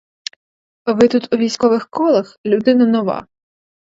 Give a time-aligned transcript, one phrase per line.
[0.85, 3.27] Ви тут у військових колах людина нова.